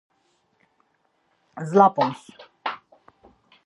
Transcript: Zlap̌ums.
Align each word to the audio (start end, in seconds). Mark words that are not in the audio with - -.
Zlap̌ums. 1.69 2.21